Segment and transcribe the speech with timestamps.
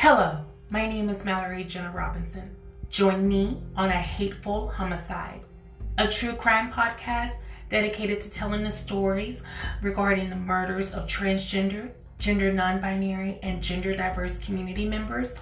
[0.00, 2.54] Hello, my name is Mallory Jenna Robinson.
[2.88, 5.40] Join me on A Hateful Homicide,
[5.98, 7.34] a true crime podcast
[7.68, 9.40] dedicated to telling the stories
[9.82, 11.90] regarding the murders of transgender,
[12.20, 15.34] gender non binary, and gender diverse community members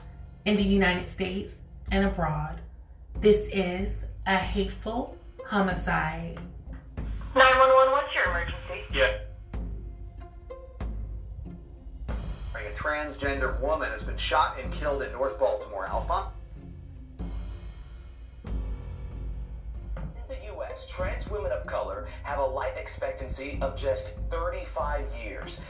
[0.46, 1.52] in the United States
[1.91, 2.59] and abroad.
[3.20, 3.93] This is
[4.27, 6.38] A Hateful Homicide.
[7.34, 8.86] 911, what's your emergency?
[8.91, 9.18] Yeah.
[12.77, 15.87] Transgender woman has been shot and killed in North Baltimore.
[15.87, 16.29] Alpha?
[18.45, 18.52] In
[20.29, 25.61] the U.S., trans women of color have a life expectancy of just 35 years.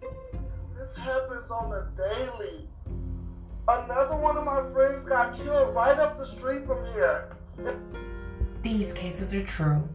[0.00, 2.68] This happens on a daily.
[3.66, 7.36] Another one of my friends got killed right up the street from here.
[8.62, 9.86] These cases are true,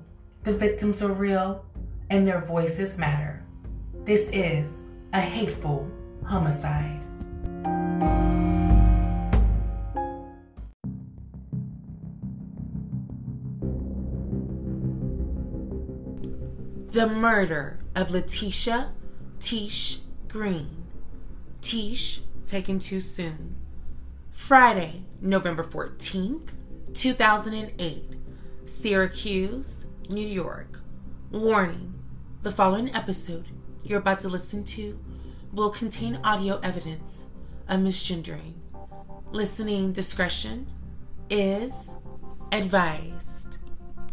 [0.44, 1.66] the victims are real,
[2.10, 3.44] and their voices matter.
[4.06, 4.68] This is
[5.14, 5.90] a hateful
[6.26, 7.00] homicide.
[16.92, 18.92] The murder of Lateisha
[19.40, 20.84] Tish Green.
[21.62, 23.56] Tish taken too soon.
[24.32, 26.52] Friday, November 14th,
[26.94, 28.16] 2008.
[28.66, 30.83] Syracuse, New York.
[31.34, 31.96] Warning
[32.44, 33.48] the following episode
[33.84, 35.00] you're about to listen to
[35.52, 37.24] will contain audio evidence
[37.68, 38.54] of misgendering.
[39.32, 40.68] Listening discretion
[41.32, 41.96] is
[42.52, 43.33] advised.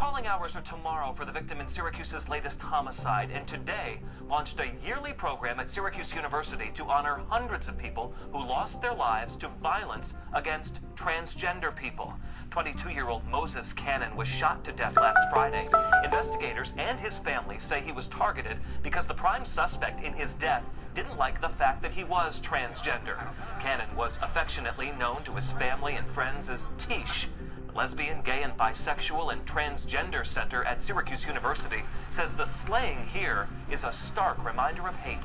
[0.00, 4.72] Calling hours are tomorrow for the victim in Syracuse's latest homicide, and today launched a
[4.82, 9.48] yearly program at Syracuse University to honor hundreds of people who lost their lives to
[9.48, 12.14] violence against transgender people.
[12.48, 15.68] 22 year old Moses Cannon was shot to death last Friday.
[16.02, 20.64] Investigators and his family say he was targeted because the prime suspect in his death
[20.94, 23.18] didn't like the fact that he was transgender.
[23.60, 27.28] Cannon was affectionately known to his family and friends as Tish.
[27.74, 33.84] Lesbian, Gay, and Bisexual and Transgender Center at Syracuse University says the slaying here is
[33.84, 35.18] a stark reminder of hate.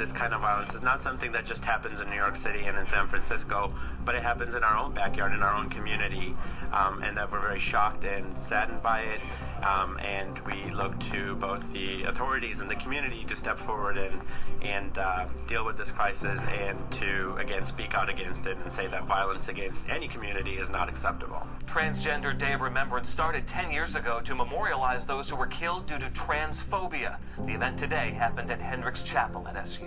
[0.00, 2.78] This kind of violence is not something that just happens in New York City and
[2.78, 6.34] in San Francisco, but it happens in our own backyard, in our own community,
[6.72, 9.20] um, and that we're very shocked and saddened by it.
[9.62, 14.22] Um, and we look to both the authorities and the community to step forward and
[14.62, 18.86] and uh, deal with this crisis, and to again speak out against it and say
[18.86, 21.46] that violence against any community is not acceptable.
[21.70, 26.00] Transgender Day of Remembrance started 10 years ago to memorialize those who were killed due
[26.00, 27.20] to transphobia.
[27.46, 29.86] The event today happened at Hendricks Chapel at SU.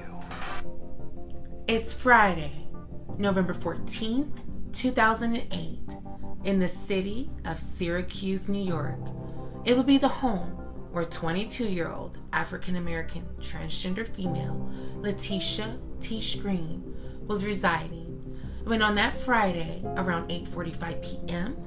[1.68, 2.70] It's Friday,
[3.18, 4.40] November 14th,
[4.72, 5.80] 2008,
[6.46, 9.02] in the city of Syracuse, New York.
[9.66, 10.52] It will be the home
[10.94, 14.72] where 22 year old African American transgender female
[15.02, 16.96] Lateisha Tish Green
[17.28, 18.14] was residing
[18.64, 21.58] when on that Friday around 8:45 p.m.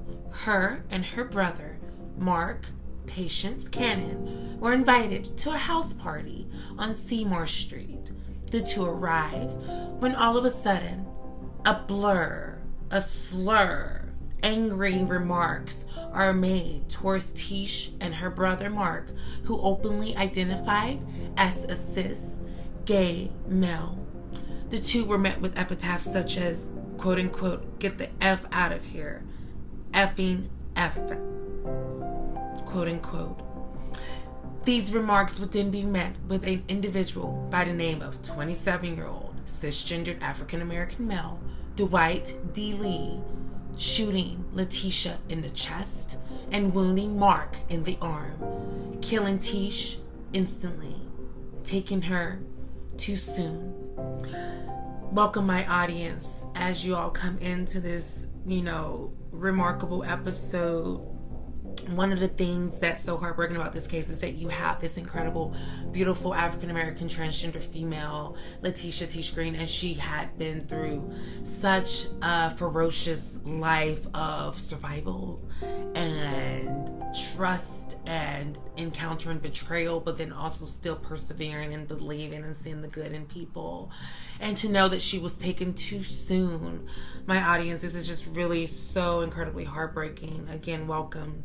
[0.45, 1.79] her and her brother
[2.19, 2.67] Mark
[3.07, 6.49] Patience Cannon were invited to a house party
[6.79, 8.11] on Seymour Street.
[8.51, 9.53] The two arrive
[9.99, 11.07] when all of a sudden
[11.65, 12.59] a blur,
[12.91, 19.11] a slur, angry remarks are made towards Tish and her brother Mark,
[19.45, 21.05] who openly identified
[21.37, 22.37] as a cis
[22.85, 24.07] gay male.
[24.69, 28.85] The two were met with epitaphs such as, quote unquote, get the F out of
[28.85, 29.25] here,
[29.97, 30.95] effing F,
[32.67, 33.41] quote unquote.
[34.65, 39.07] These remarks would then be met with an individual by the name of 27 year
[39.07, 41.41] old cisgendered African American male
[41.77, 43.23] Dwight DeLee
[43.79, 46.19] shooting Lateisha in the chest
[46.51, 49.99] and wounding Mark in the arm, killing Tish
[50.33, 50.97] instantly,
[51.65, 52.41] taking her
[52.99, 53.75] too soon.
[55.11, 61.13] Welcome, my audience, as you all come into this, you know, remarkable episode.
[61.91, 64.97] One of the things that's so heartbreaking about this case is that you have this
[64.97, 65.55] incredible,
[65.93, 71.13] beautiful African American transgender female, Lateisha Tish Green, and she had been through
[71.45, 75.49] such a ferocious life of survival
[75.95, 76.91] and
[77.35, 83.13] trust and encountering betrayal, but then also still persevering and believing and seeing the good
[83.13, 83.91] in people.
[84.41, 86.87] And to know that she was taken too soon,
[87.27, 90.49] my audience, this is just really so incredibly heartbreaking.
[90.51, 91.45] Again, welcome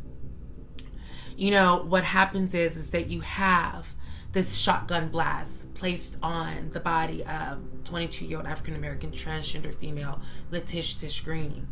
[1.41, 3.87] you know what happens is is that you have
[4.31, 10.21] this shotgun blast placed on the body of 22 year old African American transgender female
[10.51, 11.67] Lateisha Tish Green.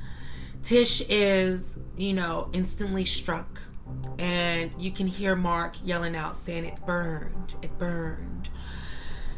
[0.64, 3.62] Tish is, you know, instantly struck
[4.18, 8.50] And you can hear Mark yelling out, saying, It burned, it burned.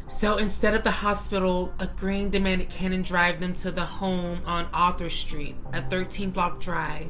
[0.08, 4.68] So instead of the hospital a green demanded Cannon drive them to the home on
[4.74, 7.08] Arthur Street, a 13 block drive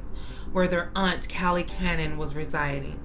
[0.53, 3.01] where their aunt, Callie Cannon, was residing.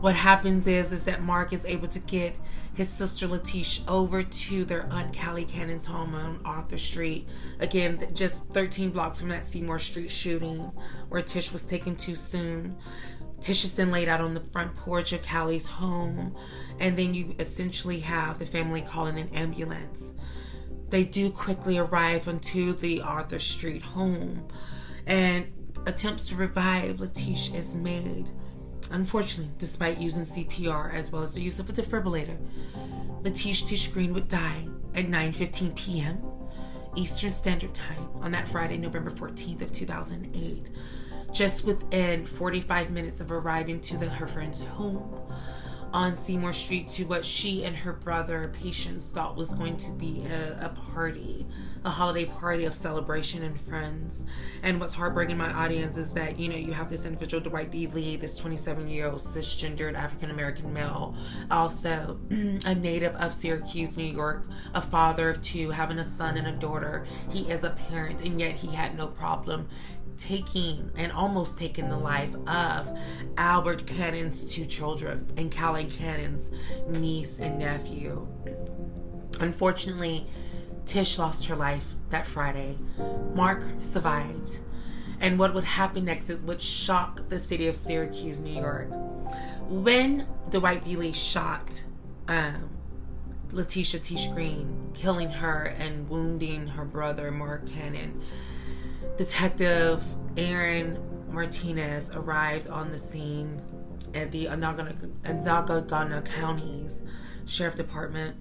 [0.00, 2.36] What happens is, is that Mark is able to get
[2.74, 7.28] his sister Lateisha over to their aunt Callie Cannon's home on Arthur Street.
[7.60, 10.72] Again, just 13 blocks from that Seymour Street shooting
[11.08, 12.76] where Tish was taken too soon.
[13.40, 16.34] Tish is then laid out on the front porch of Callie's home,
[16.80, 20.12] and then you essentially have the family calling an ambulance.
[20.88, 24.48] They do quickly arrive onto the Arthur Street home,
[25.06, 25.46] and
[25.86, 28.28] attempts to revive Lateisha is made.
[28.90, 32.36] Unfortunately, despite using CPR as well as the use of a defibrillator,
[33.22, 36.22] Lateisha Tish Green would die at 9:15 p.m.
[36.96, 40.66] Eastern Standard Time on that Friday, November 14th of 2008,
[41.32, 45.02] just within 45 minutes of arriving to the, her friend's home
[45.94, 50.24] on Seymour Street to what she and her brother Patience thought was going to be
[50.26, 51.46] a, a, party,
[51.84, 54.24] a holiday party of celebration and friends.
[54.64, 58.18] And what's heartbreaking my audience is that, you know, you have this individual, Dwight DeLee,
[58.18, 61.14] this 27 year old cisgendered African American male,
[61.48, 66.48] also a native of Syracuse, New York, a father of two, having a son and
[66.48, 67.06] a daughter.
[67.30, 69.68] He is a parent, and yet he had no problem
[70.16, 72.98] taking and almost taking the life of
[73.36, 76.50] Albert Cannon's two children and Callie Cannon's
[76.88, 78.26] niece and nephew.
[79.40, 80.26] Unfortunately,
[80.86, 82.78] Tish lost her life that Friday.
[83.34, 84.58] Mark survived.
[85.20, 88.88] And what would happen next would shock the city of Syracuse, New York.
[89.68, 91.82] When Dwight DeLee shot
[92.28, 92.70] um,
[93.50, 98.20] Lateisha Tish Green, killing her and wounding her brother Mark Cannon,
[99.16, 100.02] Detective
[100.36, 100.98] Aaron
[101.30, 103.60] Martinez arrived on the scene
[104.14, 107.00] at the Onondaga County's
[107.46, 108.36] Sheriff Department,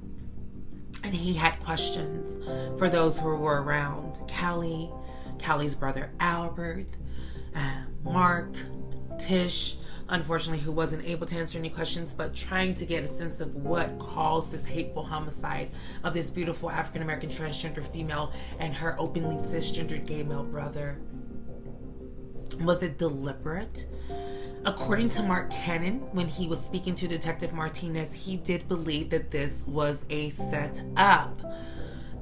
[1.04, 2.38] and he had questions
[2.77, 4.19] for those who were around.
[4.30, 4.89] Callie,
[5.39, 6.88] Callie's brother Albert,
[7.56, 8.56] uh, Mark,
[9.19, 9.77] Tish,
[10.13, 13.56] unfortunately, who wasn't able to answer any questions, but trying to get a sense of
[13.56, 15.71] what caused this hateful homicide
[16.04, 21.00] of this beautiful African American transgender female and her openly cisgendered gay male brother.
[22.62, 23.88] Was it deliberate?
[24.65, 29.31] According to Mark Cannon, when he was speaking to Detective Martinez, he did believe that
[29.31, 31.42] this was a set up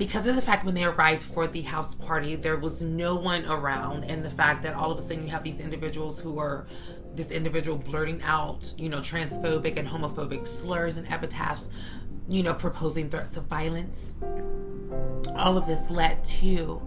[0.01, 3.45] because of the fact when they arrived for the house party, there was no one
[3.45, 6.65] around, and the fact that all of a sudden you have these individuals who are
[7.15, 11.69] this individual blurting out, you know, transphobic and homophobic slurs and epitaphs,
[12.27, 14.13] you know, proposing threats of violence.
[15.35, 16.81] All of this led to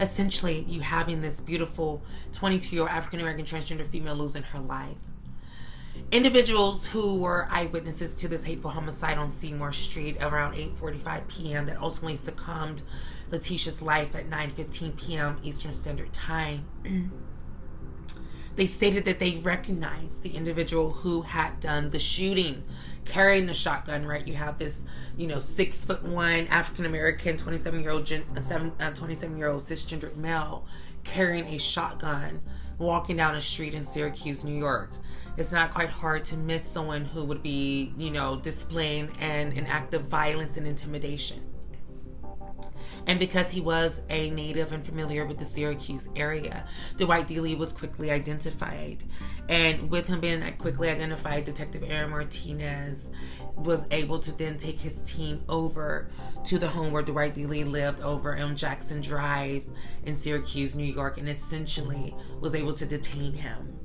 [0.00, 2.02] essentially you having this beautiful
[2.32, 4.96] 22 year old African American transgender female losing her life.
[6.12, 11.66] Individuals who were eyewitnesses to this hateful homicide on Seymour Street around 8:45 p.m.
[11.66, 12.82] that ultimately succumbed
[13.30, 15.38] Letitia's life at 9:15 p.m.
[15.42, 16.66] Eastern Standard Time.
[18.56, 22.64] they stated that they recognized the individual who had done the shooting,
[23.04, 24.04] carrying the shotgun.
[24.04, 24.84] Right, you have this,
[25.16, 30.16] you know, six foot one African American, 27 year old, uh, 27 year old cisgendered
[30.16, 30.66] male
[31.04, 32.40] carrying a shotgun,
[32.78, 34.90] walking down a street in Syracuse, New York
[35.36, 39.66] it's not quite hard to miss someone who would be, you know, displaying an, an
[39.66, 41.45] act of violence and intimidation.
[43.06, 46.64] And because he was a native and familiar with the Syracuse area,
[46.96, 49.04] Dwight DeLee was quickly identified.
[49.48, 53.08] And with him being quickly identified, Detective Aaron Martinez
[53.56, 56.10] was able to then take his team over
[56.44, 59.64] to the home where Dwight DeLee lived over on Jackson Drive
[60.04, 63.78] in Syracuse, New York, and essentially was able to detain him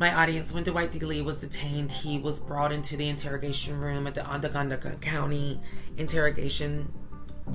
[0.00, 4.14] my audience, when Dwight DeLee was detained, he was brought into the interrogation room at
[4.14, 5.60] the Onondaga County
[5.98, 6.90] interrogation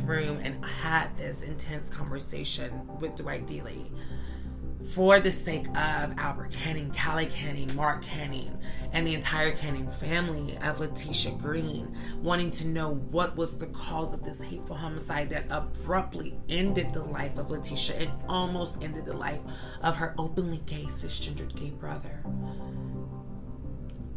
[0.03, 3.89] room and had this intense conversation with Dwight DeLee
[4.93, 8.57] for the sake of Albert Canning, Callie Canning, Mark Canning,
[8.93, 14.13] and the entire Canning family of Lateisha Green, wanting to know what was the cause
[14.13, 19.17] of this hateful homicide that abruptly ended the life of Lateisha and almost ended the
[19.17, 19.41] life
[19.81, 22.23] of her openly gay, cisgendered gay brother.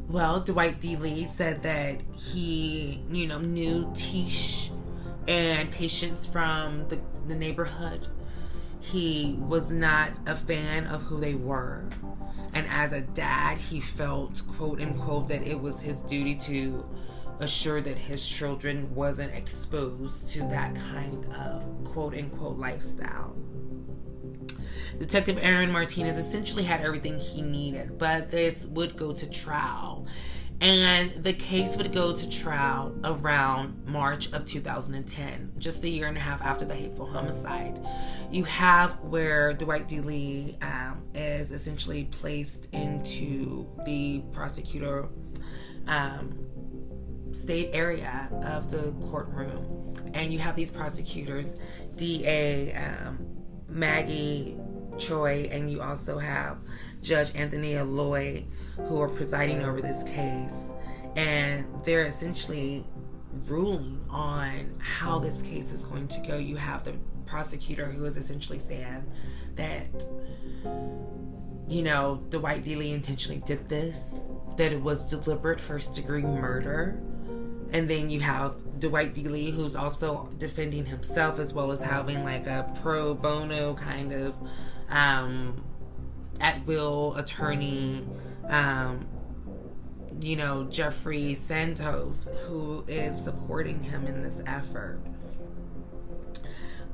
[0.08, 4.70] Well, Dwight DeLee said that he, you know, knew Tish
[5.28, 8.08] and Patience from the, the neighborhood
[8.80, 11.84] he was not a fan of who they were.
[12.54, 16.88] And as a dad, he felt, quote unquote, that it was his duty to
[17.40, 23.36] assure that his children wasn't exposed to that kind of quote unquote lifestyle.
[24.98, 30.06] Detective Aaron Martinez essentially had everything he needed, but this would go to trial.
[30.60, 36.16] And the case would go to trial around March of 2010, just a year and
[36.16, 37.78] a half after the hateful homicide.
[38.32, 45.36] You have where Dwight DeLee um, is essentially placed into the prosecutor's
[45.86, 46.36] um,
[47.30, 49.94] state area of the courtroom.
[50.14, 51.56] And you have these prosecutors,
[51.96, 53.18] DA um,
[53.68, 54.58] Maggie
[54.98, 56.58] Choi, and you also have
[57.02, 60.72] Judge Anthony Lloyd, who are presiding over this case.
[61.16, 62.84] And they're essentially
[63.46, 66.36] ruling on how this case is going to go.
[66.36, 66.94] You have the
[67.26, 69.04] prosecutor who is essentially saying
[69.56, 70.04] that,
[71.68, 74.20] you know, Dwight DeLee intentionally did this,
[74.56, 77.00] that it was deliberate first degree murder.
[77.72, 82.46] And then you have Dwight DeLee, who's also defending himself as well as having like
[82.46, 84.34] a pro bono kind of
[84.88, 85.62] um,
[86.40, 88.04] at will attorney,
[88.48, 89.06] um,
[90.20, 95.00] you know, Jeffrey Santos, who is supporting him in this effort.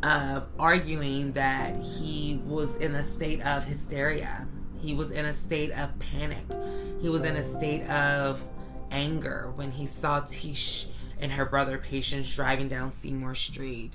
[0.02, 4.46] Uh, arguing that he was in a state of hysteria.
[4.78, 6.44] He was in a state of panic.
[7.00, 8.46] He was in a state of
[8.90, 13.94] anger when he saw Tish and her brother Patience driving down Seymour Street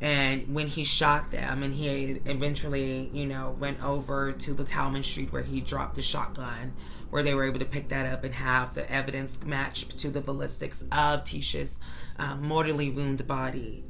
[0.00, 5.02] and when he shot them and he eventually you know went over to the Tallman
[5.02, 6.72] street where he dropped the shotgun
[7.10, 10.20] where they were able to pick that up and have the evidence matched to the
[10.20, 11.78] ballistics of tisha's
[12.18, 13.84] um, mortally wounded body.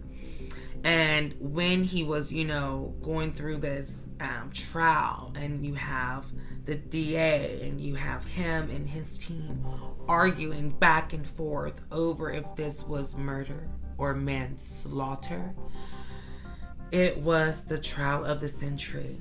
[0.82, 6.26] And when he was you know going through this um, trial and you have
[6.64, 9.64] the da and you have him and his team
[10.08, 15.54] arguing back and forth over if this was murder or manslaughter
[16.92, 19.16] it was the trial of the century.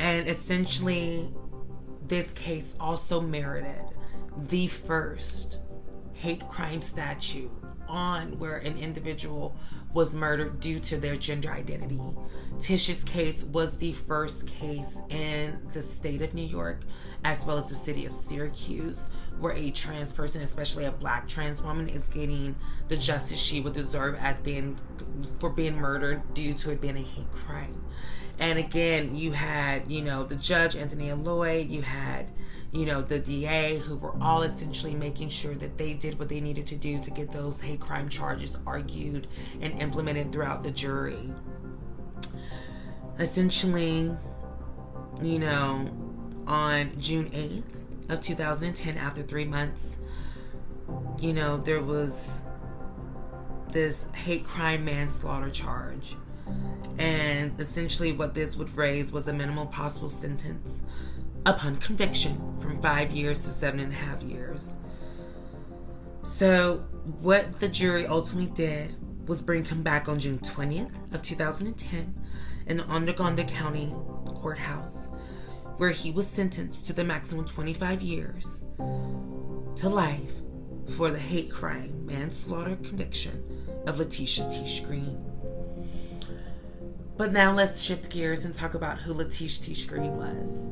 [0.00, 1.28] And essentially,
[2.06, 3.84] this case also merited
[4.48, 5.60] the first
[6.12, 7.50] hate crime statute
[7.92, 9.54] on where an individual
[9.92, 12.00] was murdered due to their gender identity.
[12.58, 16.80] Tish's case was the first case in the state of New York,
[17.22, 19.08] as well as the city of Syracuse,
[19.38, 22.56] where a trans person, especially a black trans woman, is getting
[22.88, 24.76] the justice she would deserve as being
[25.38, 27.84] for being murdered due to it being a hate crime.
[28.38, 32.30] And again, you had, you know, the judge, Anthony Lloyd, you had,
[32.72, 36.40] you know, the DA, who were all essentially making sure that they did what they
[36.40, 39.28] needed to do to get those hate crime charges argued
[39.60, 41.30] and implemented throughout the jury.
[43.18, 44.16] Essentially,
[45.20, 45.90] you know,
[46.46, 49.98] on June 8th of 2010, after three months,
[51.20, 52.42] you know, there was
[53.70, 56.16] this hate crime manslaughter charge.
[56.98, 60.82] And essentially, what this would raise was a minimal possible sentence
[61.46, 64.74] upon conviction from five years to seven and a half years.
[66.22, 66.84] So,
[67.20, 68.96] what the jury ultimately did
[69.26, 72.14] was bring him back on June 20th of 2010
[72.66, 73.92] in the County
[74.26, 75.08] Courthouse,
[75.78, 78.66] where he was sentenced to the maximum 25 years
[79.76, 80.32] to life
[80.96, 83.42] for the hate crime manslaughter conviction
[83.86, 85.31] of Lateisha Tish Green.
[87.16, 90.64] But now let's shift gears and talk about who Lateisha Tish Green was.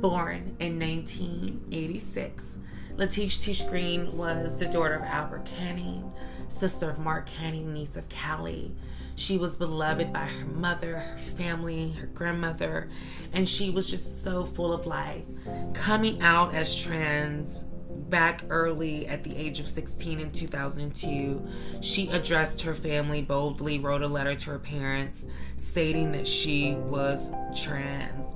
[0.00, 2.58] Born in 1986,
[2.96, 6.12] Lateisha Tish Green was the daughter of Albert Canning,
[6.48, 8.74] sister of Mark Canning, niece of Callie.
[9.16, 12.90] She was beloved by her mother, her family, her grandmother,
[13.32, 15.24] and she was just so full of life.
[15.72, 17.64] Coming out as trans
[18.10, 21.46] back early at the age of 16 in 2002,
[21.80, 25.24] she addressed her family boldly, wrote a letter to her parents
[25.56, 28.34] stating that she was trans.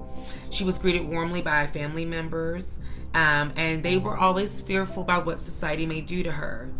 [0.50, 2.79] She was greeted warmly by family members,
[3.14, 6.71] um, and they were always fearful about what society may do to her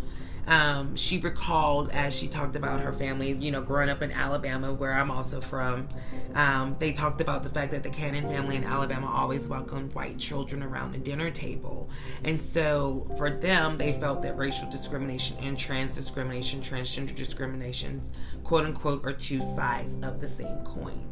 [0.47, 4.73] um, she recalled as she talked about her family, you know, growing up in Alabama,
[4.73, 5.87] where I'm also from.
[6.35, 10.17] Um, they talked about the fact that the Cannon family in Alabama always welcomed white
[10.17, 11.89] children around the dinner table.
[12.23, 18.01] And so for them, they felt that racial discrimination and trans discrimination, transgender discrimination,
[18.43, 21.07] quote unquote, are two sides of the same coin.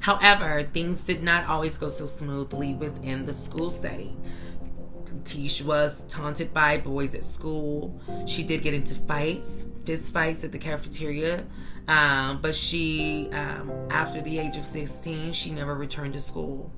[0.00, 4.22] However, things did not always go so smoothly within the school setting.
[5.24, 8.00] Tish was taunted by boys at school.
[8.26, 11.44] She did get into fights, fist fights at the cafeteria.
[11.86, 16.72] Um, but she, um, after the age of 16, she never returned to school.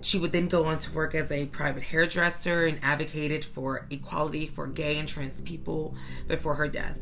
[0.00, 4.46] She would then go on to work as a private hairdresser and advocated for equality
[4.46, 5.94] for gay and trans people
[6.26, 6.96] before her death.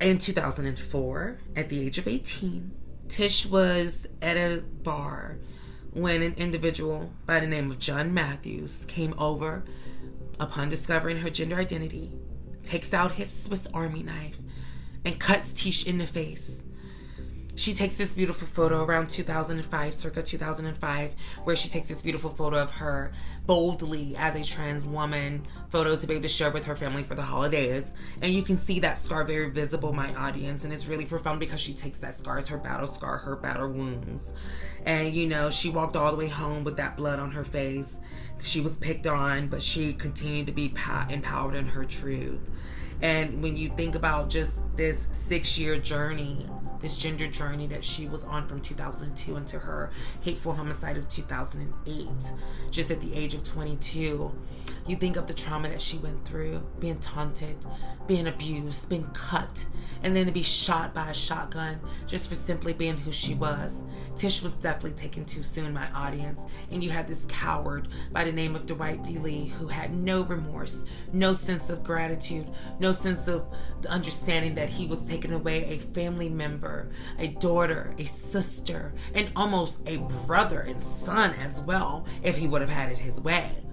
[0.00, 2.72] In 2004, at the age of 18,
[3.08, 5.38] Tish was at a bar
[5.96, 9.64] when an individual by the name of John Matthews came over
[10.38, 12.12] upon discovering her gender identity,
[12.62, 14.36] takes out his Swiss Army knife,
[15.06, 16.62] and cuts Tish in the face.
[17.56, 22.58] She takes this beautiful photo around 2005, circa 2005, where she takes this beautiful photo
[22.58, 23.12] of her
[23.46, 27.14] boldly as a trans woman photo to be able to share with her family for
[27.14, 27.94] the holidays.
[28.20, 30.64] And you can see that scar very visible, my audience.
[30.64, 33.70] And it's really profound because she takes that scar as her battle scar, her battle
[33.70, 34.32] wounds.
[34.84, 37.98] And, you know, she walked all the way home with that blood on her face.
[38.38, 40.74] She was picked on, but she continued to be
[41.08, 42.40] empowered in her truth.
[43.00, 46.46] And when you think about just this six year journey,
[46.80, 49.90] this gender journey that she was on from 2002 into her
[50.22, 52.08] hateful homicide of 2008,
[52.70, 54.32] just at the age of 22,
[54.86, 57.56] you think of the trauma that she went through being taunted,
[58.06, 59.66] being abused, being cut,
[60.02, 63.82] and then to be shot by a shotgun just for simply being who she was.
[64.16, 66.42] Tish was definitely taken too soon, my audience.
[66.70, 70.84] And you had this coward by the name of Dwight DeLee who had no remorse,
[71.12, 72.46] no sense of gratitude,
[72.78, 73.46] no sense of
[73.82, 79.30] the understanding that he was taking away a family member, a daughter, a sister, and
[79.34, 83.65] almost a brother and son as well if he would have had it his way.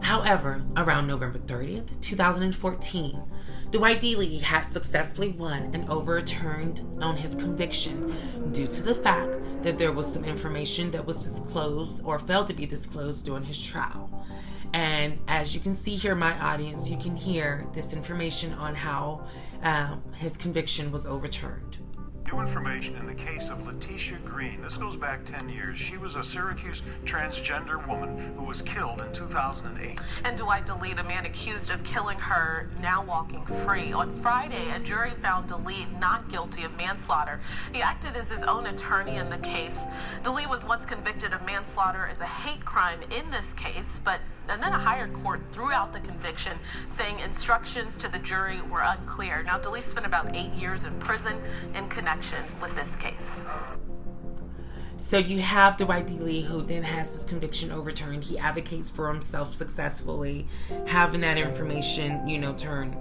[0.00, 3.22] However, around November 30th, 2014,
[3.70, 8.12] Dwight DeLee had successfully won and overturned on his conviction
[8.52, 12.54] due to the fact that there was some information that was disclosed or failed to
[12.54, 14.26] be disclosed during his trial.
[14.72, 19.24] And as you can see here, my audience, you can hear this information on how
[19.62, 21.78] um, his conviction was overturned.
[22.32, 24.60] New information in the case of Lateisha Green.
[24.62, 25.78] This goes back 10 years.
[25.78, 30.00] She was a Syracuse transgender woman who was killed in 2008.
[30.24, 33.92] And Dwight DeLee, the man accused of killing her, now walking free.
[33.92, 37.40] On Friday, a jury found DeLee not guilty of manslaughter.
[37.72, 39.86] He acted as his own attorney in the case.
[40.22, 44.62] DeLee was once convicted of manslaughter as a hate crime in this case, but and
[44.62, 49.42] then a higher court threw out the conviction, saying instructions to the jury were unclear.
[49.42, 51.36] Now, DeLee spent about eight years in prison
[51.74, 53.46] in connection with this case.
[55.10, 58.22] So you have Dwight DeLee, who then has his conviction overturned.
[58.22, 60.46] He advocates for himself successfully,
[60.86, 62.96] having that information, you know, turned.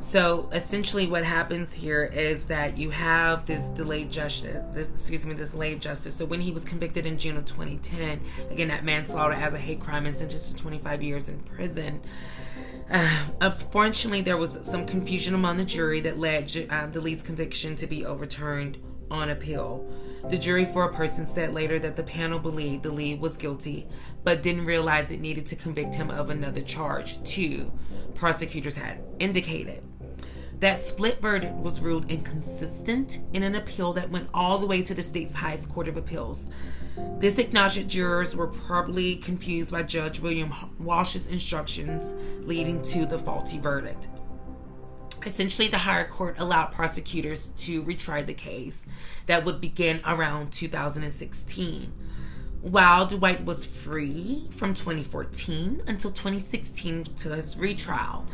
[0.00, 4.60] So essentially, what happens here is that you have this delayed justice.
[4.74, 6.16] This, excuse me, this delayed justice.
[6.16, 8.20] So when he was convicted in June of 2010,
[8.50, 12.00] again that manslaughter as a hate crime and sentenced to 25 years in prison.
[12.90, 17.86] Uh, unfortunately, there was some confusion among the jury that led uh, DeLee's conviction to
[17.86, 18.78] be overturned
[19.12, 19.86] on appeal.
[20.28, 23.86] The jury for a person said later that the panel believed DeLee was guilty,
[24.24, 27.70] but didn't realize it needed to convict him of another charge, too,
[28.14, 29.84] prosecutors had indicated.
[30.60, 34.94] That split verdict was ruled inconsistent in an appeal that went all the way to
[34.94, 36.48] the state's highest court of appeals.
[37.18, 42.14] This acknowledged jurors were probably confused by Judge William Walsh's instructions,
[42.46, 44.06] leading to the faulty verdict.
[45.24, 48.84] Essentially, the higher court allowed prosecutors to retry the case
[49.26, 51.92] that would begin around 2016.
[52.60, 58.26] While Dwight was free from 2014 until 2016 to his retrial,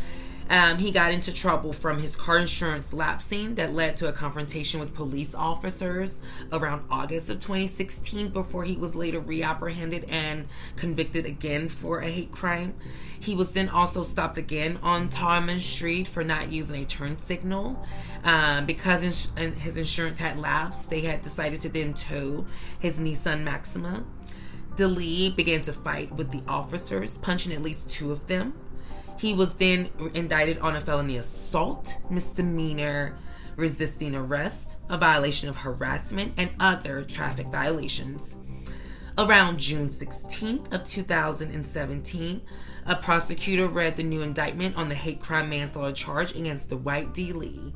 [0.51, 4.81] um, he got into trouble from his car insurance lapsing that led to a confrontation
[4.81, 11.69] with police officers around August of 2016 before he was later reapprehended and convicted again
[11.69, 12.75] for a hate crime.
[13.21, 17.85] He was then also stopped again on Tallman Street for not using a turn signal.
[18.25, 22.47] Um, because ins- his insurance had lapsed, they had decided to then tow
[22.79, 24.05] his Nissan Maxima.
[24.77, 28.55] DeLee began to fight with the officers, punching at least two of them.
[29.19, 33.19] He was then indicted on a felony assault, misdemeanor,
[33.57, 38.37] resisting arrest, a violation of harassment, and other traffic violations.
[39.19, 42.43] Around June 16th of 2017,
[42.87, 47.73] a prosecutor read the new indictment on the hate crime manslaughter charge against Dwight DeLee.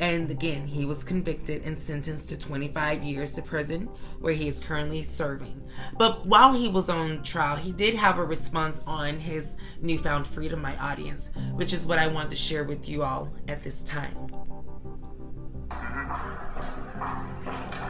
[0.00, 4.60] And again, he was convicted and sentenced to 25 years to prison, where he is
[4.60, 5.62] currently serving.
[5.96, 10.60] But while he was on trial, he did have a response on his newfound freedom,
[10.60, 14.16] my audience, which is what I want to share with you all at this time.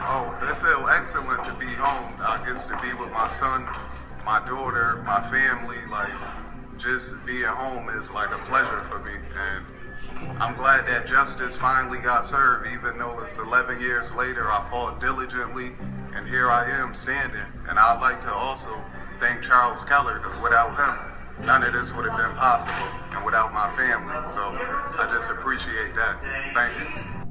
[0.07, 2.13] Oh, it feels excellent to be home.
[2.19, 3.67] I get to be with my son,
[4.23, 5.77] my daughter, my family.
[5.89, 6.13] Like,
[6.77, 9.13] just being home is like a pleasure for me.
[9.13, 9.65] And
[10.39, 14.51] I'm glad that justice finally got served, even though it's 11 years later.
[14.51, 15.71] I fought diligently,
[16.13, 17.45] and here I am standing.
[17.69, 18.69] And I'd like to also
[19.19, 23.53] thank Charles Keller, because without him, none of this would have been possible, and without
[23.53, 24.13] my family.
[24.29, 24.41] So
[24.99, 26.19] I just appreciate that.
[26.53, 27.24] Thank you.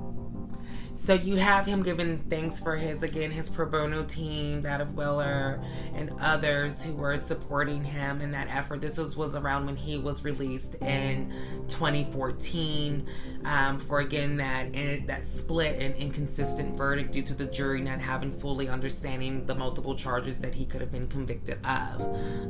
[1.05, 4.95] So you have him giving thanks for his again his pro bono team, that of
[4.95, 5.63] Weller
[5.95, 8.81] and others who were supporting him in that effort.
[8.81, 11.31] This was was around when he was released in
[11.69, 13.07] 2014
[13.45, 14.73] um, for again that
[15.07, 19.95] that split and inconsistent verdict due to the jury not having fully understanding the multiple
[19.95, 21.99] charges that he could have been convicted of.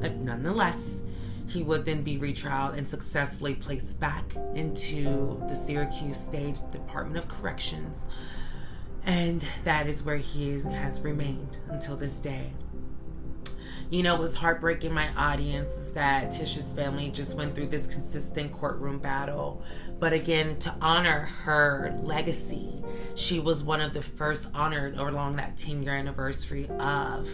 [0.01, 1.03] But nonetheless
[1.49, 7.29] he would then be retried and successfully placed back into the Syracuse State Department of
[7.29, 8.07] Corrections.
[9.05, 12.53] And that is where he has remained until this day.
[13.91, 18.53] You know, was heartbreaking my audience is that Tish's family just went through this consistent
[18.53, 19.63] courtroom battle.
[20.01, 22.83] But again, to honor her legacy,
[23.15, 27.27] she was one of the first honored along that 10 year anniversary of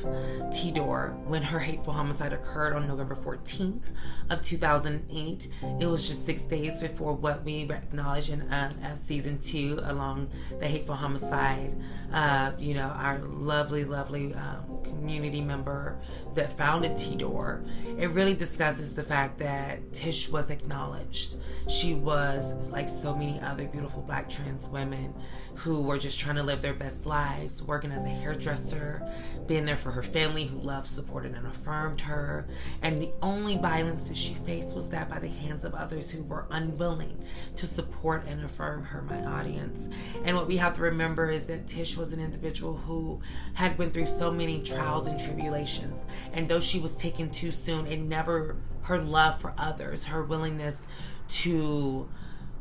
[0.53, 3.91] TDOR when her hateful homicide occurred on November 14th
[4.29, 5.49] of 2008.
[5.81, 10.69] It was just six days before what we acknowledge in uh, season two along the
[10.69, 11.75] hateful homicide.
[12.13, 15.99] Uh, you know, our lovely, lovely um, community member
[16.41, 17.63] that founded TDOR,
[17.99, 21.37] it really discusses the fact that Tish was acknowledged.
[21.69, 25.13] She was, like so many other beautiful black trans women,
[25.57, 29.07] who were just trying to live their best lives, working as a hairdresser,
[29.47, 32.47] being there for her family who loved, supported, and affirmed her.
[32.81, 36.23] And the only violence that she faced was that by the hands of others who
[36.23, 37.23] were unwilling
[37.57, 39.91] to support and affirm her, my audience.
[40.25, 43.21] And what we have to remember is that Tish was an individual who
[43.53, 46.07] had went through so many trials and tribulations.
[46.33, 50.87] And though she was taken too soon, it never her love for others, her willingness
[51.29, 52.09] to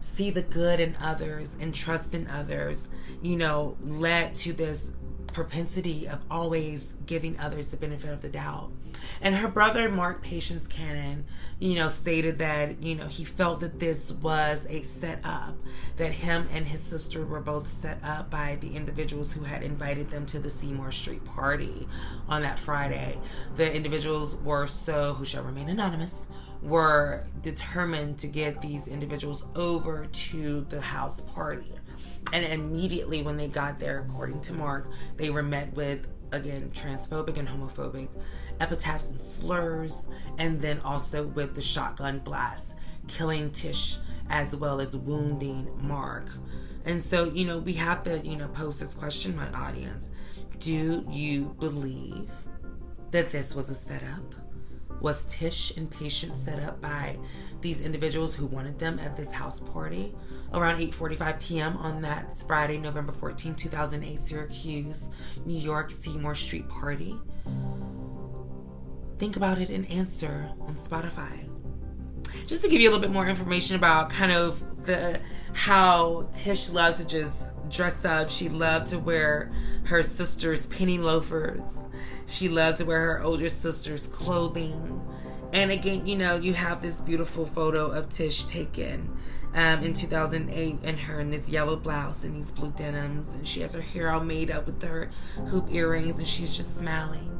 [0.02, 2.88] see the good in others and trust in others,
[3.22, 4.92] you know, led to this
[5.34, 8.72] propensity of always giving others the benefit of the doubt.
[9.22, 11.26] And her brother, Mark Patience Cannon,
[11.60, 15.58] you know, stated that, you know, he felt that this was a setup,
[15.98, 20.10] that him and his sister were both set up by the individuals who had invited
[20.10, 21.88] them to the Seymour Street party
[22.28, 23.18] on that Friday.
[23.56, 26.28] The individuals were so, who shall remain anonymous,
[26.62, 31.74] were determined to get these individuals over to the house party.
[32.32, 37.38] And immediately when they got there, according to Mark, they were met with again transphobic
[37.38, 38.10] and homophobic
[38.60, 42.76] epitaphs and slurs, and then also with the shotgun blast,
[43.08, 43.98] killing Tish
[44.30, 46.28] as well as wounding Mark.
[46.86, 50.10] And so, you know, we have to, you know, pose this question, my audience.
[50.60, 52.30] Do you believe
[53.12, 54.36] that this was a setup?
[55.02, 57.18] Was Tish and Patience set up by
[57.62, 60.14] these individuals who wanted them at this house party
[60.54, 61.78] around 8:45 p.m.
[61.78, 65.10] on that Friday, November 14, 2008, Syracuse,
[65.46, 67.16] New York Seymour Street party?
[69.18, 71.48] Think about it and answer on Spotify.
[72.46, 75.20] Just to give you a little bit more information about kind of the
[75.54, 78.30] how Tish loves to just dress up.
[78.30, 79.52] She loved to wear
[79.86, 81.86] her sister's penny loafers
[82.30, 85.02] she loved to wear her older sister's clothing.
[85.52, 89.18] And again, you know, you have this beautiful photo of Tish taken
[89.56, 93.34] um, in 2008 and her in this yellow blouse and these blue denims.
[93.34, 95.10] And she has her hair all made up with her
[95.48, 97.36] hoop earrings and she's just smiling.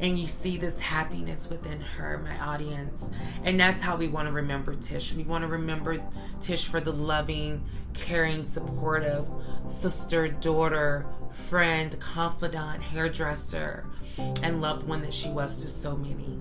[0.00, 3.08] And you see this happiness within her, my audience.
[3.44, 5.14] And that's how we want to remember Tish.
[5.14, 6.02] We want to remember
[6.40, 9.26] Tish for the loving, caring, supportive
[9.64, 13.86] sister, daughter, friend, confidant, hairdresser
[14.42, 16.40] and loved one that she was to so many.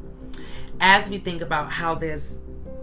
[0.80, 2.40] As we think about how this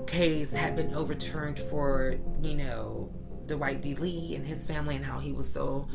[0.07, 3.13] case had been overturned for, you know,
[3.47, 5.89] Dwight DeLee and his family and how he was so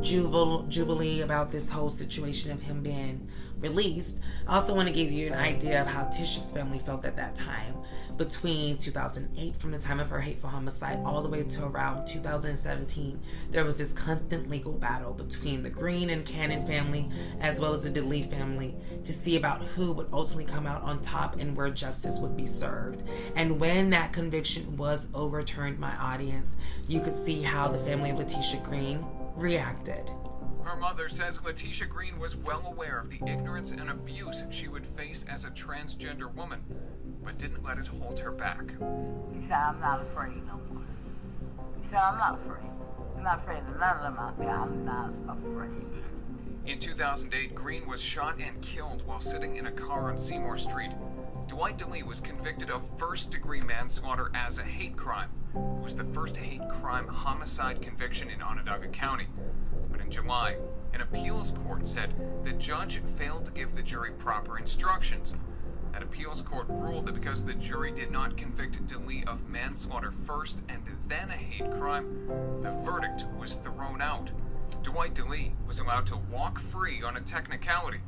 [0.00, 3.28] jubil- jubilee about this whole situation of him being
[3.64, 4.18] released.
[4.46, 7.34] I also want to give you an idea of how Tish's family felt at that
[7.34, 7.74] time
[8.18, 13.18] between 2008, from the time of her hateful homicide, all the way to around 2017.
[13.50, 17.08] There was this constant legal battle between the Green and Cannon family,
[17.40, 21.00] as well as the DeLee family, to see about who would ultimately come out on
[21.00, 23.02] top and where justice would be served.
[23.34, 26.54] And when that conviction was overturned, my audience,
[26.86, 29.04] you could see how the family of Lateisha Green
[29.36, 30.10] reacted.
[30.64, 34.86] Her mother says Lateisha Green was well aware of the ignorance and abuse she would
[34.86, 36.64] face as a transgender woman,
[37.22, 38.70] but didn't let it hold her back.
[39.32, 40.82] He said, I'm not afraid no more.
[41.80, 42.70] He said, I'm not afraid.
[43.16, 44.48] I'm not afraid of none of them out there.
[44.48, 45.70] I'm not afraid.
[46.66, 50.90] In 2008, Green was shot and killed while sitting in a car on Seymour Street.
[51.46, 55.28] Dwight DeLee was convicted of first degree manslaughter as a hate crime.
[55.54, 59.26] It was the first hate crime homicide conviction in Onondaga County.
[60.04, 60.58] In July,
[60.92, 62.12] an appeals court said
[62.44, 65.34] the judge failed to give the jury proper instructions.
[65.92, 70.62] That appeals court ruled that because the jury did not convict DeLee of manslaughter first
[70.68, 72.26] and then a hate crime,
[72.60, 74.30] the verdict was thrown out.
[74.82, 78.00] Dwight DeLee was allowed to walk free on a technicality,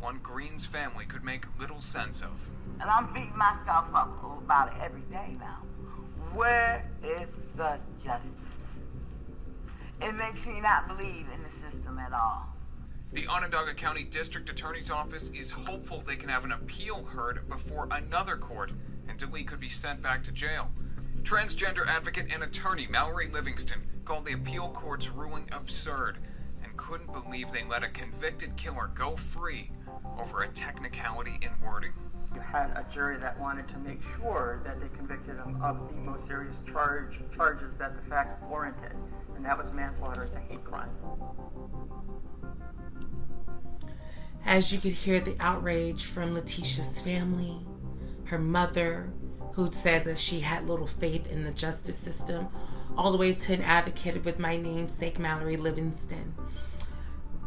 [0.00, 2.50] one Green's family could make little sense of.
[2.78, 5.62] And I'm beating myself up about it every day now.
[6.34, 8.41] Where is the justice?
[10.02, 12.48] It makes me not believe in the system at all.
[13.12, 17.86] The Onondaga County District Attorney's Office is hopeful they can have an appeal heard before
[17.90, 18.72] another court,
[19.08, 20.70] and DeLee could be sent back to jail.
[21.22, 26.18] Transgender advocate and attorney Mallory Livingston called the appeal court's ruling absurd
[26.64, 29.70] and couldn't believe they let a convicted killer go free
[30.18, 31.92] over a technicality in wording.
[32.34, 36.10] You had a jury that wanted to make sure that they convicted him of the
[36.10, 38.96] most serious charge charges that the facts warranted,
[39.42, 40.88] and that was manslaughter as a hate crime.
[44.46, 47.58] As you could hear the outrage from Lateisha's family,
[48.26, 49.12] her mother,
[49.54, 52.46] who said that she had little faith in the justice system,
[52.96, 56.34] all the way to an advocate with my namesake, Mallory Livingston.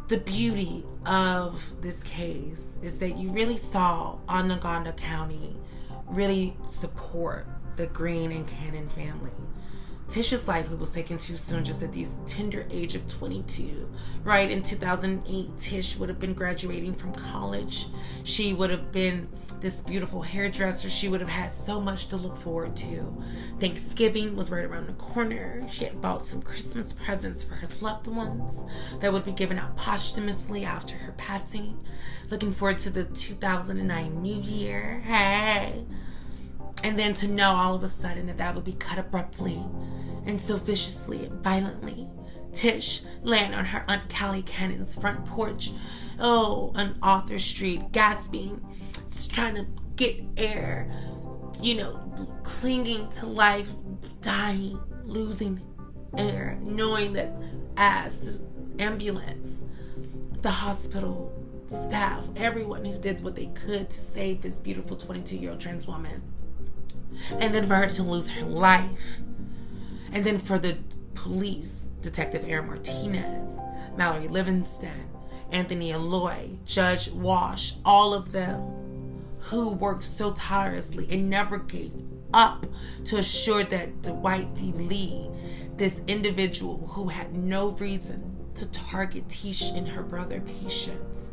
[0.08, 5.56] The beauty of this case is that you really saw Onondaga County
[6.08, 9.32] really support the Green and Cannon family.
[10.08, 13.88] Tisha's life, was taken too soon, just at the tender age of 22.
[14.24, 17.86] Right in 2008, Tish would have been graduating from college.
[18.24, 19.28] She would have been
[19.60, 20.88] this beautiful hairdresser.
[20.88, 23.22] She would have had so much to look forward to.
[23.58, 25.66] Thanksgiving was right around the corner.
[25.70, 28.62] She had bought some Christmas presents for her loved ones
[29.00, 31.78] that would be given out posthumously after her passing.
[32.30, 35.00] Looking forward to the 2009 New Year.
[35.04, 35.84] Hey!
[36.86, 39.60] And then to know all of a sudden that that would be cut abruptly
[40.24, 42.06] and so viciously and violently.
[42.52, 45.72] Tish laying on her Aunt Callie Cannon's front porch,
[46.20, 48.64] oh, on Arthur Street, gasping,
[49.32, 50.88] trying to get air,
[51.60, 51.98] you know,
[52.44, 53.72] clinging to life,
[54.20, 55.60] dying, losing
[56.16, 57.32] air, knowing that
[57.76, 58.40] as
[58.78, 59.64] ambulance,
[60.40, 61.34] the hospital
[61.66, 65.88] staff, everyone who did what they could to save this beautiful 22 year old trans
[65.88, 66.22] woman.
[67.38, 69.18] And then for her to lose her life.
[70.12, 70.78] And then for the
[71.14, 73.58] police, Detective Aaron Martinez,
[73.96, 75.08] Mallory Livingston,
[75.50, 81.92] Anthony Lloyd, Judge Walsh, all of them who worked so tirelessly and never gave
[82.34, 82.66] up
[83.04, 85.32] to assure that Dwight DeLee,
[85.76, 91.30] this individual who had no reason to target Tish and her brother Patience,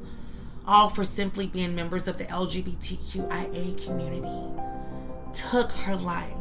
[0.67, 4.61] all for simply being members of the LGBTQIA community,
[5.33, 6.33] took her life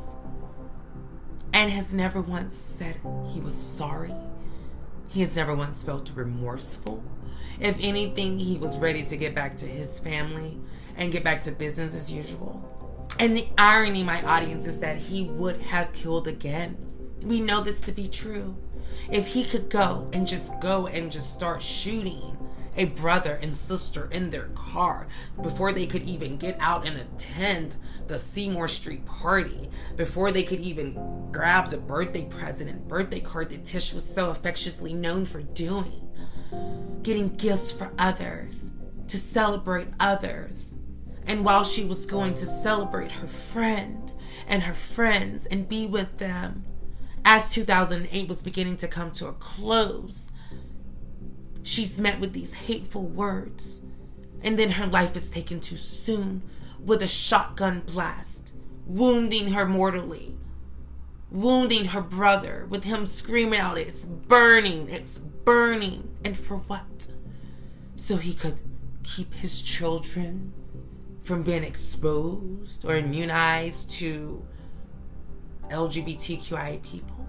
[1.52, 3.00] and has never once said
[3.33, 4.14] he was sorry.
[5.09, 7.02] He has never once felt remorseful.
[7.61, 10.59] If anything, he was ready to get back to his family
[10.96, 12.68] and get back to business as usual.
[13.18, 16.76] And the irony, my audience, is that he would have killed again.
[17.22, 18.57] We know this to be true.
[19.11, 22.37] If he could go and just go and just start shooting
[22.76, 25.06] a brother and sister in their car
[25.42, 30.61] before they could even get out and attend the Seymour Street party, before they could
[30.61, 35.42] even grab the birthday present and birthday card that Tish was so affectionately known for
[35.42, 36.08] doing.
[37.02, 38.70] Getting gifts for others,
[39.08, 40.74] to celebrate others.
[41.26, 44.12] And while she was going to celebrate her friend
[44.46, 46.64] and her friends and be with them,
[47.24, 50.26] as 2008 was beginning to come to a close,
[51.62, 53.83] she's met with these hateful words.
[54.42, 56.42] And then her life is taken too soon
[56.85, 58.53] with a shotgun blast,
[58.87, 60.37] wounding her mortally,
[61.31, 66.11] wounding her brother with him screaming out, It's burning, it's burning.
[66.25, 67.09] And for what?
[67.96, 68.61] So he could
[69.05, 70.53] keep his children
[71.22, 74.44] from being exposed or immunized to
[75.70, 77.29] LGBTQI people.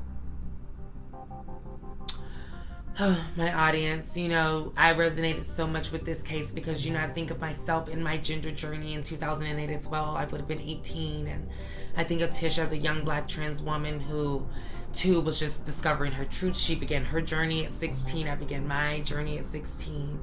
[3.35, 7.07] my audience, you know, I resonated so much with this case because, you know, I
[7.07, 10.15] think of myself in my gender journey in 2008 as well.
[10.15, 11.27] I would have been 18.
[11.27, 11.49] And
[11.97, 14.47] I think of Tish as a young black trans woman who,
[14.91, 16.55] too, was just discovering her truth.
[16.55, 18.27] She began her journey at 16.
[18.27, 20.19] I began my journey at 16.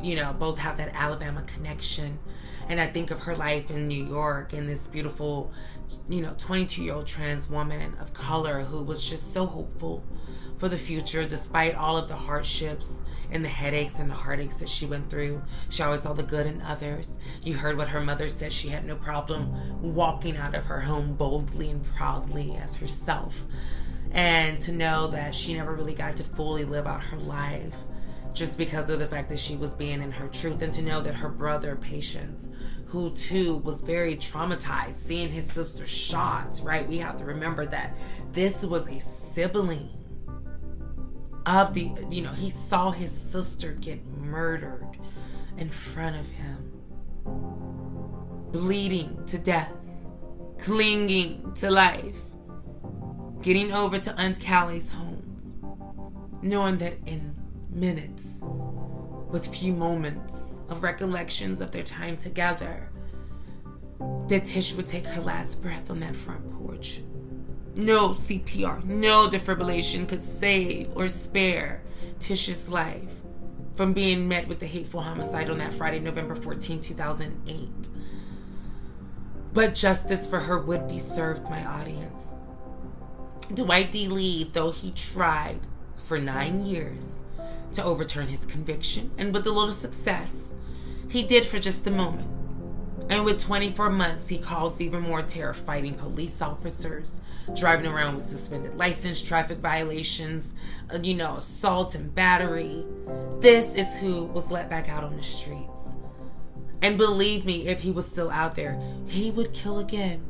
[0.00, 2.18] You know, both have that Alabama connection.
[2.68, 5.50] And I think of her life in New York and this beautiful,
[6.08, 10.04] you know, 22 year old trans woman of color who was just so hopeful
[10.58, 13.00] for the future despite all of the hardships
[13.30, 15.42] and the headaches and the heartaches that she went through.
[15.68, 17.16] She always saw the good in others.
[17.42, 18.52] You heard what her mother said.
[18.52, 23.34] She had no problem walking out of her home boldly and proudly as herself.
[24.10, 27.74] And to know that she never really got to fully live out her life
[28.38, 30.62] just because of the fact that she was being in her truth.
[30.62, 32.48] And to know that her brother, Patience,
[32.86, 36.88] who too was very traumatized seeing his sister shot, right?
[36.88, 37.96] We have to remember that
[38.32, 39.90] this was a sibling
[41.44, 44.98] of the, you know, he saw his sister get murdered
[45.56, 46.72] in front of him,
[48.52, 49.72] bleeding to death,
[50.58, 52.16] clinging to life,
[53.42, 57.34] getting over to Aunt Callie's home, knowing that in
[57.78, 58.40] minutes,
[59.30, 62.90] with few moments of recollections of their time together,
[64.28, 67.00] that Tish would take her last breath on that front porch.
[67.76, 71.82] No CPR, no defibrillation could save or spare
[72.18, 73.12] Tish's life
[73.76, 77.68] from being met with the hateful homicide on that Friday, November 14, 2008.
[79.52, 82.28] But justice for her would be served, my audience.
[83.54, 85.60] Dwight DeLee, though he tried
[85.96, 87.22] for nine years
[87.72, 90.54] to overturn his conviction, and with a little success,
[91.08, 92.28] he did for just a moment.
[93.10, 97.20] And with 24 months, he caused even more terror fighting police officers,
[97.56, 100.52] driving around with suspended license, traffic violations,
[100.92, 102.84] uh, you know, assault and battery.
[103.40, 105.78] This is who was let back out on the streets.
[106.82, 110.22] And believe me, if he was still out there, he would kill again.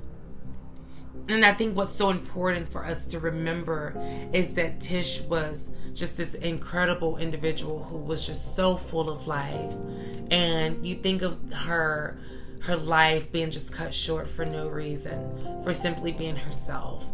[1.28, 3.94] And I think what's so important for us to remember
[4.32, 9.74] is that Tish was just this incredible individual who was just so full of life.
[10.30, 12.18] And you think of her
[12.60, 17.04] her life being just cut short for no reason, for simply being herself.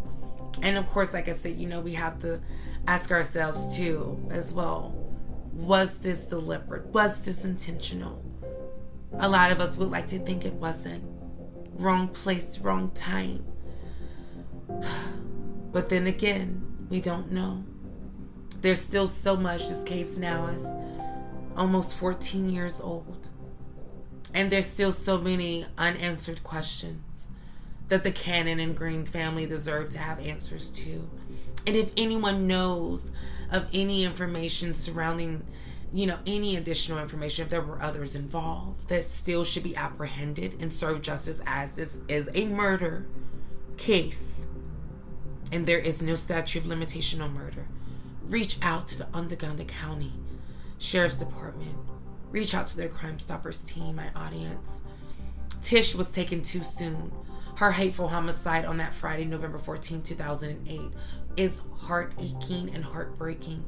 [0.63, 2.41] And of course, like I said, you know, we have to
[2.87, 4.95] ask ourselves too, as well,
[5.53, 6.87] was this deliberate?
[6.87, 8.25] Was this intentional?
[9.19, 11.05] A lot of us would like to think it wasn't.
[11.75, 13.45] Wrong place, wrong time.
[15.73, 17.65] But then again, we don't know.
[18.61, 19.69] There's still so much.
[19.69, 20.65] This case now is
[21.57, 23.29] almost 14 years old.
[24.33, 27.29] And there's still so many unanswered questions
[27.89, 31.09] that the Cannon and Green family deserve to have answers to.
[31.67, 33.11] And if anyone knows
[33.51, 35.45] of any information surrounding,
[35.93, 40.61] you know, any additional information, if there were others involved that still should be apprehended
[40.61, 43.07] and serve justice as this is a murder
[43.77, 44.47] case
[45.55, 47.67] and there is no statute of limitation on murder,
[48.27, 50.13] reach out to the Onondaga County
[50.79, 51.77] Sheriff's Department
[52.35, 54.81] reach out to their Crime Stoppers team, my audience.
[55.63, 57.13] Tish was taken too soon.
[57.57, 60.81] Her hateful homicide on that Friday, November 14, 2008,
[61.37, 63.65] is heart aching and heartbreaking.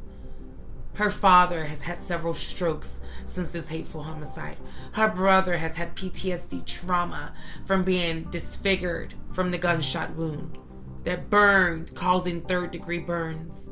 [0.94, 4.56] Her father has had several strokes since this hateful homicide.
[4.92, 7.34] Her brother has had PTSD trauma
[7.66, 10.58] from being disfigured from the gunshot wound
[11.06, 13.70] that burned, causing third degree burns.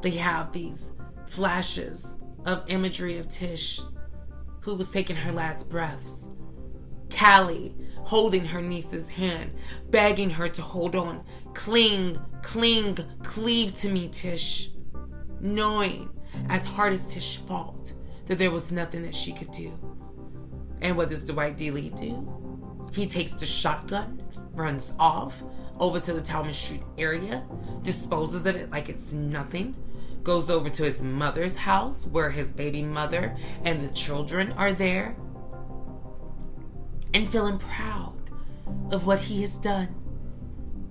[0.00, 0.92] They have these
[1.26, 2.14] flashes
[2.46, 3.80] of imagery of Tish,
[4.60, 6.28] who was taking her last breaths.
[7.10, 7.74] Callie
[8.04, 9.50] holding her niece's hand,
[9.90, 11.24] begging her to hold on.
[11.54, 14.70] Cling, cling, cleave to me, Tish.
[15.40, 16.08] Knowing,
[16.48, 17.92] as hard as Tish fought,
[18.26, 19.76] that there was nothing that she could do.
[20.80, 22.88] And what does Dwight DeLee do?
[22.92, 24.21] He takes the shotgun,
[24.54, 25.42] runs off
[25.78, 27.44] over to the Tallman Street area,
[27.82, 29.74] disposes of it like it's nothing,
[30.22, 35.16] goes over to his mother's house where his baby mother and the children are there,
[37.14, 38.14] and feeling proud
[38.90, 39.94] of what he has done.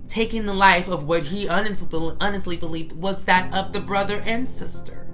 [0.08, 1.88] Taking the life of what he honestly,
[2.20, 5.08] honestly believed was that of the brother and sister.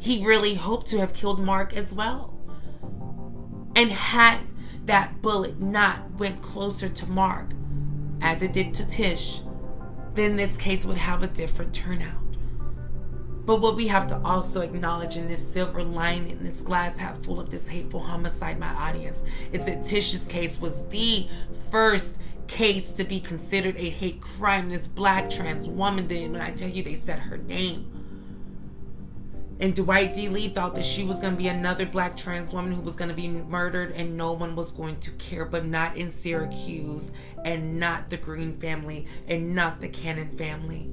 [0.00, 2.36] He really hoped to have killed Mark as well.
[3.76, 4.40] And had
[4.86, 7.46] that bullet not went closer to Mark,
[8.20, 9.40] as it did to Tish,
[10.14, 12.22] then this case would have a different turnout.
[13.44, 17.24] But what we have to also acknowledge in this silver lining, in this glass half
[17.24, 21.26] full of this hateful homicide, my audience, is that Tish's case was the
[21.70, 22.16] first
[22.46, 24.68] case to be considered a hate crime.
[24.70, 27.90] This black trans woman did, when I tell you they said her name.
[29.62, 32.80] And Dwight DeLee thought that she was going to be another black trans woman who
[32.80, 36.10] was going to be murdered and no one was going to care, but not in
[36.10, 37.12] Syracuse
[37.44, 40.90] and not the Green family and not the Cannon family.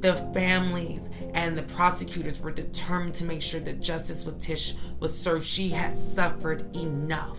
[0.00, 5.16] The families and the prosecutors were determined to make sure that justice with Tish was
[5.16, 5.46] served.
[5.46, 7.38] She had suffered enough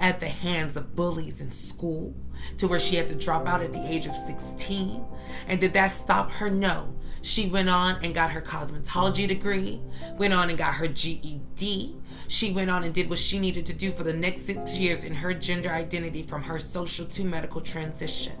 [0.00, 2.14] at the hands of bullies in school
[2.58, 5.04] to where she had to drop out at the age of 16.
[5.48, 6.50] And did that stop her?
[6.50, 6.94] No.
[7.22, 9.80] She went on and got her cosmetology degree,
[10.18, 11.96] went on and got her GED.
[12.28, 15.04] She went on and did what she needed to do for the next six years
[15.04, 18.34] in her gender identity from her social to medical transition.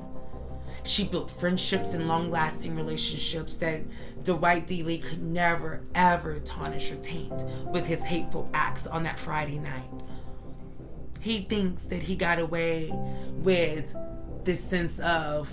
[0.84, 3.80] She built friendships and long lasting relationships that
[4.22, 7.42] Dwight DeLee could never, ever tarnish or taint
[7.72, 9.88] with his hateful acts on that Friday night.
[11.24, 12.92] He thinks that he got away
[13.30, 13.96] with
[14.44, 15.48] this sense of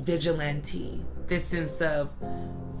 [0.00, 2.12] vigilante, this sense of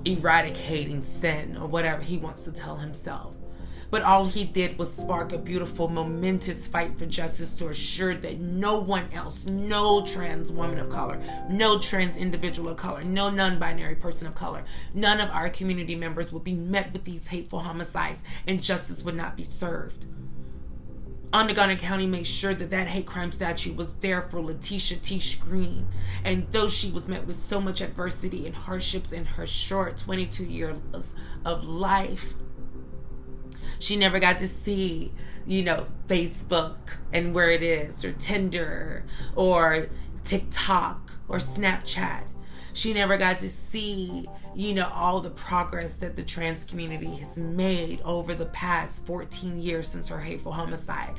[0.04, 3.36] eradicating sin or whatever he wants to tell himself.
[3.92, 8.40] But all he did was spark a beautiful, momentous fight for justice to assure that
[8.40, 13.60] no one else, no trans woman of color, no trans individual of color, no non
[13.60, 17.60] binary person of color, none of our community members would be met with these hateful
[17.60, 20.06] homicides and justice would not be served.
[21.32, 25.86] Onondaga County made sure that that hate crime statute was there for Lateisha Tish Green.
[26.24, 30.44] And though she was met with so much adversity and hardships in her short 22
[30.44, 31.14] years
[31.44, 32.34] of life,
[33.78, 35.12] she never got to see,
[35.46, 36.76] you know, Facebook
[37.12, 39.04] and where it is, or Tinder,
[39.36, 39.88] or
[40.24, 42.24] TikTok, or Snapchat.
[42.72, 47.36] She never got to see, you know, all the progress that the trans community has
[47.36, 51.14] made over the past 14 years since her hateful homicide.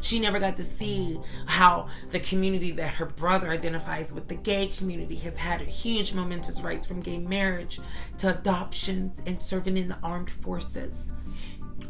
[0.00, 4.66] She never got to see how the community that her brother identifies with, the gay
[4.66, 7.80] community, has had huge momentous rights from gay marriage
[8.18, 11.12] to adoptions and serving in the armed forces.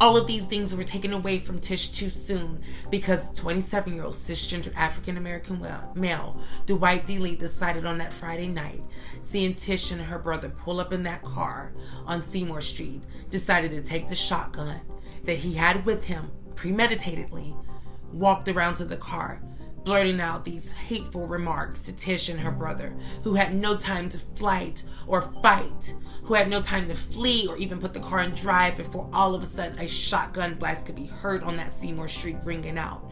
[0.01, 4.15] All of these things were taken away from Tish too soon because 27 year old
[4.15, 5.65] cisgender African American
[5.95, 8.83] male Dwight DeLee decided on that Friday night,
[9.21, 11.73] seeing Tish and her brother pull up in that car
[12.07, 14.81] on Seymour Street, decided to take the shotgun
[15.25, 17.55] that he had with him premeditatedly,
[18.13, 19.41] walked around to the car,
[19.85, 24.19] blurting out these hateful remarks to Tish and her brother, who had no time to
[24.19, 28.33] flight or fight, who had no time to flee or even put the car in
[28.33, 32.09] drive before all of a sudden a shotgun blast could be heard on that Seymour
[32.09, 33.11] Street ringing out.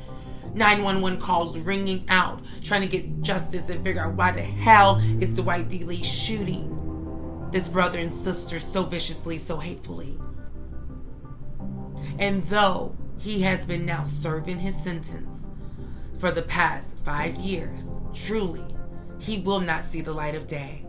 [0.54, 5.36] 911 calls ringing out, trying to get justice and figure out why the hell is
[5.36, 6.76] Dwight DeLee shooting
[7.52, 10.18] this brother and sister so viciously, so hatefully.
[12.18, 15.46] And though he has been now serving his sentence,
[16.20, 18.62] for the past five years, truly,
[19.18, 20.84] he will not see the light of day.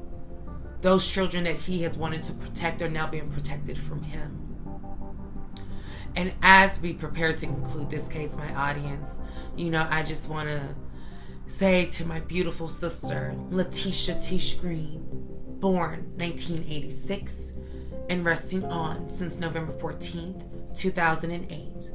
[0.81, 4.37] Those children that he has wanted to protect are now being protected from him.
[6.17, 9.19] And as we prepare to conclude this case, my audience,
[9.55, 10.75] you know, I just want to
[11.47, 15.01] say to my beautiful sister, Lateisha Tish Green,
[15.61, 17.53] born 1986
[18.09, 21.91] and resting on since November 14th, 2008.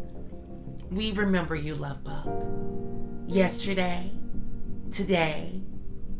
[0.90, 2.65] We remember you, Love Bug
[3.26, 4.10] yesterday,
[4.90, 5.60] today,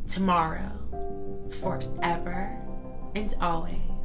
[0.09, 0.73] tomorrow,
[1.61, 2.59] forever,
[3.15, 3.96] and always.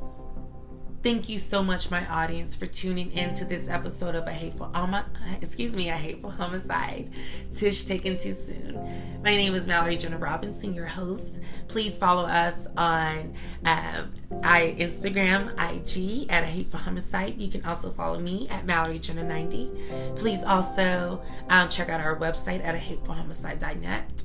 [1.03, 4.69] Thank you so much, my audience, for tuning in to this episode of a hateful,
[4.75, 4.95] um,
[5.41, 7.09] excuse me, a hateful homicide.
[7.55, 8.75] Tish taken too soon.
[9.23, 11.39] My name is Mallory Jenna Robinson, your host.
[11.67, 13.33] Please follow us on
[13.65, 14.11] um,
[14.43, 17.41] I Instagram, IG at a hateful homicide.
[17.41, 19.71] You can also follow me at Mallory Jenna 90.
[20.17, 24.23] Please also um, check out our website at a hateful homicide.net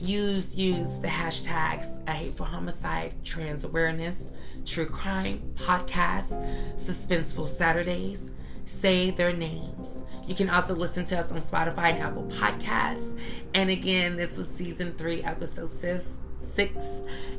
[0.00, 4.28] use use the hashtags a hateful homicide trans awareness
[4.64, 6.32] true crime podcasts
[6.76, 8.30] suspenseful saturdays
[8.66, 10.00] say their names.
[10.26, 13.18] You can also listen to us on spotify and apple podcasts.
[13.54, 16.84] And again this was season three episode six six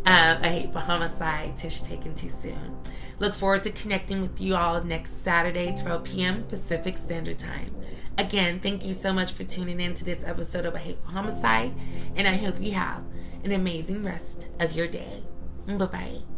[0.06, 1.56] uh, a homicide.
[1.56, 2.78] Tish taken too soon.
[3.20, 7.76] Look forward to connecting with you all next saturday 12 p.m pacific standard time.
[8.18, 11.74] Again, thank you so much for tuning in to this episode of A Hateful Homicide,
[12.16, 13.04] and I hope you have
[13.44, 15.24] an amazing rest of your day.
[15.68, 16.35] Bye bye.